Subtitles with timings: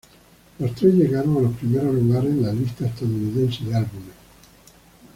[0.57, 4.13] Los tres llegaron a los primeros lugares en la lista estadounidense de álbumes.